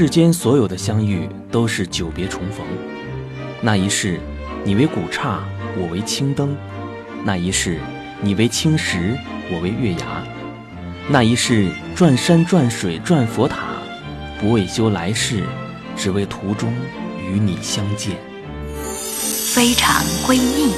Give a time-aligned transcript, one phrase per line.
[0.00, 2.64] 世间所有的相遇都是久别重逢，
[3.60, 4.18] 那一世，
[4.64, 5.44] 你为古刹，
[5.76, 6.56] 我为青灯；
[7.22, 7.78] 那一世，
[8.22, 9.14] 你为青石，
[9.52, 10.06] 我为月牙；
[11.06, 13.74] 那一世，转山转水转佛塔，
[14.40, 15.44] 不为修来世，
[15.94, 16.72] 只为途中
[17.22, 18.16] 与你相见。
[19.54, 20.72] 非常闺蜜，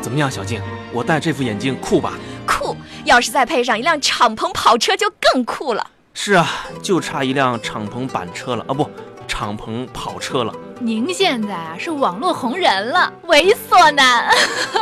[0.00, 0.62] 怎么样，小静？
[0.94, 2.14] 我戴这副眼镜酷吧？
[2.46, 2.74] 酷！
[3.04, 5.90] 要是再配上一辆敞篷跑车，就更酷了。
[6.20, 8.90] 是啊，就差一辆敞篷板车了啊，不，
[9.28, 10.52] 敞篷跑车了。
[10.80, 14.28] 您现在啊是网络红人了，猥琐男。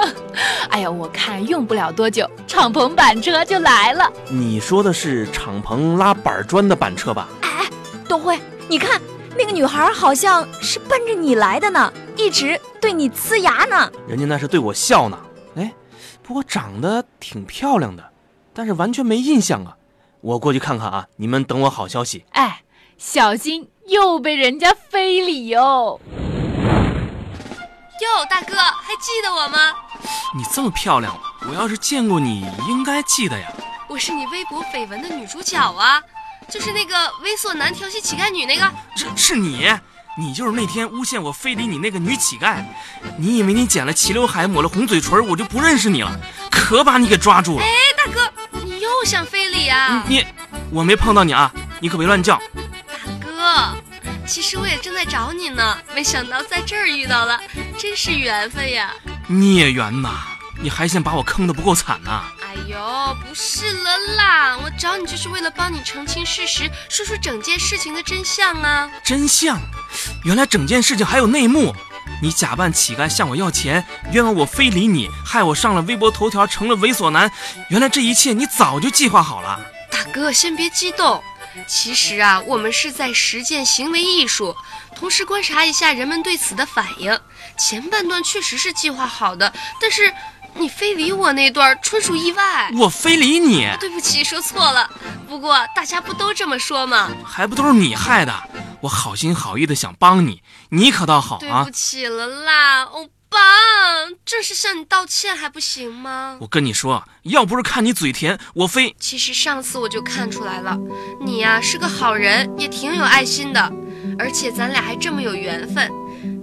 [0.71, 4.11] 哎呀，我看用不了多久，敞篷板车就来了。
[4.31, 7.29] 你说的是敞篷拉板砖的板车吧？
[7.43, 7.67] 哎，
[8.09, 8.99] 东辉，你看
[9.37, 13.93] 那个女孩好像是奔着你来的呢，一直对你呲牙呢。
[14.09, 15.19] 人家那是对我笑呢。
[15.57, 15.71] 哎，
[16.23, 18.03] 不过长得挺漂亮的，
[18.55, 19.77] 但是完全没印象啊。
[20.27, 21.07] 我过去看看啊！
[21.19, 22.25] 你们等我好消息。
[22.33, 22.63] 哎，
[22.99, 26.01] 小心又被人家非礼哟！
[28.01, 29.73] 哟，大哥，还记得我吗？
[30.37, 31.17] 你这么漂亮，
[31.49, 33.53] 我要是见过你，应该记得呀。
[33.87, 36.03] 我是你微博绯闻的女主角啊，
[36.49, 38.69] 就是那个猥琐男调戏乞丐女那个。
[38.97, 39.65] 是是你，
[40.19, 42.65] 你就是那天诬陷我非礼你那个女乞丐。
[43.17, 46.21] 你以为你剪了齐刘海，抹了红嘴唇，我就不认识你了？
[46.51, 47.65] 可把你给抓住了！
[47.65, 48.29] 哎，大哥。
[48.65, 49.36] 你又想非
[49.67, 50.05] 礼啊！
[50.07, 50.25] 你，
[50.71, 51.53] 我没碰到你啊！
[51.81, 52.37] 你可别乱叫。
[52.37, 53.77] 大哥，
[54.27, 57.41] 其实我也正在找你呢，没想到在这儿遇到了，
[57.77, 58.93] 真是缘分呀！
[59.27, 60.11] 孽缘呐！
[60.59, 62.23] 你还嫌把我坑的不够惨呐？
[62.43, 64.57] 哎呦，不是了啦！
[64.63, 68.89] 我找你就是为了帮你澄清事实，说出整件事情的真相啊！
[69.03, 69.59] 真相？
[70.25, 71.75] 原来整件事情还有内幕。
[72.23, 77.31] 你假扮乞丐向我要钱，冤枉我非礼你，害我上了微博头条，成了猥琐男。
[77.69, 79.61] 原来这一切你早就计划好了。
[79.91, 81.23] 大哥，先别激动。
[81.67, 84.55] 其实啊，我们是在实践行为艺术，
[84.95, 87.19] 同时观察一下人们对此的反应。
[87.59, 90.13] 前半段确实是计划好的，但是
[90.55, 92.71] 你非礼我那段纯属意外。
[92.79, 93.67] 我非礼你？
[93.81, 94.89] 对不起，说错了。
[95.27, 97.11] 不过大家不都这么说吗？
[97.25, 98.35] 还不都是你害的？
[98.83, 101.41] 我好心好意的想帮你，你可倒好啊！
[101.41, 103.39] 对不起了啦，欧巴，
[104.25, 106.37] 这是向你道歉还不行吗？
[106.41, 108.95] 我跟你说，要不是看你嘴甜，我非……
[109.01, 110.79] 其实上次我就看出来了，
[111.21, 113.73] 你呀是个好人，也挺有爱心的，
[114.19, 115.91] 而且咱俩还这么有缘分。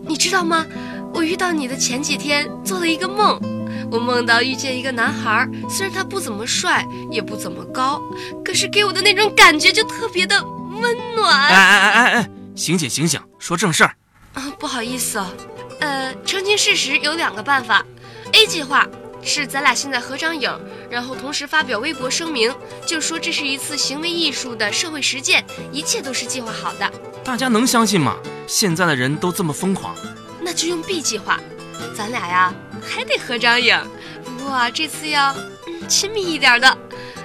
[0.06, 0.66] 你知道吗？
[1.14, 3.40] 我遇到你的前几天做了一个梦，
[3.92, 8.02] 我梦到遇见一个男孩，虽然他不怎么帅，也不怎么高，
[8.44, 10.44] 可是给我的那种感觉就特别的。
[10.84, 11.40] 温暖。
[11.40, 13.96] 哎哎哎哎哎，醒醒醒醒，说正事儿。
[14.34, 15.24] 啊，不好意思，
[15.80, 17.84] 呃，澄清事实有两个办法。
[18.34, 18.86] A 计划
[19.24, 20.52] 是咱俩现在合张影，
[20.90, 22.54] 然后同时发表微博声明，
[22.86, 26.92] 就说这是一次行为艺术的社会实践，一切都是计划好的。
[27.24, 28.18] 大家能相信吗？
[28.46, 29.96] 现在的人都这么疯狂。
[30.42, 31.40] 那就用 B 计划，
[31.96, 32.54] 咱俩呀
[32.86, 33.80] 还得合张影，
[34.26, 35.34] 不过这次要
[35.88, 36.78] 亲密一点的。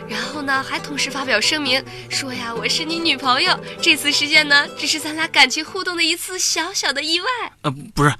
[0.08, 3.58] 然后呢，还同时发表声明说呀，我是你女朋友。
[3.80, 7.26] 这次事件呢，只是咱俩感情互动的一次小小的意外。
[7.62, 8.14] 呃，不是，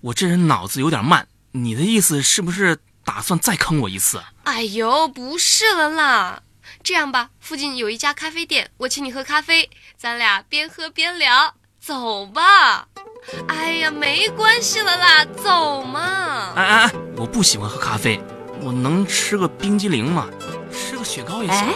[0.00, 1.26] 我这人脑子有点慢。
[1.52, 4.22] 你的意思是不是打算再坑我一次？
[4.44, 6.42] 哎呦，不是了啦。
[6.82, 11.54] 这样吧，附近有一家咖啡店，我请你喝咖啡，咱俩边喝边聊。
[11.80, 12.86] 走吧。
[13.48, 16.52] 哎呀，没关系了啦，走嘛。
[16.54, 18.22] 哎哎哎，我不喜欢喝咖啡，
[18.60, 20.28] 我能吃个冰激凌吗？
[21.10, 21.58] 雪糕也行。
[21.58, 21.74] 哎，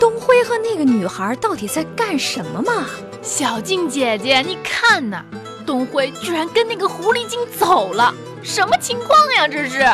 [0.00, 2.86] 东辉和那个女孩到底在干什么嘛？
[3.22, 5.24] 小静姐姐，你看呐，
[5.64, 8.12] 东辉居然跟那个狐狸精走了，
[8.42, 9.46] 什么情况呀？
[9.46, 9.88] 这是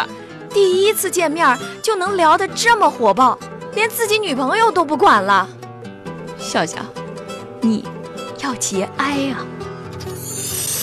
[0.55, 3.39] 第一次见面就能聊得这么火爆，
[3.75, 5.47] 连自己女朋友都不管了。
[6.39, 6.79] 笑笑，
[7.61, 7.85] 你
[8.41, 9.45] 要节哀啊！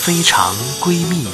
[0.04, 1.26] 非常闺蜜。